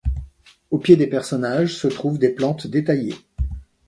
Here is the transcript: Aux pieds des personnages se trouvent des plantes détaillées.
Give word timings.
Aux 0.71 0.79
pieds 0.79 0.95
des 0.95 1.05
personnages 1.05 1.75
se 1.75 1.87
trouvent 1.87 2.17
des 2.17 2.33
plantes 2.33 2.65
détaillées. 2.65 3.13